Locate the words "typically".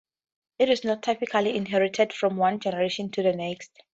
1.03-1.55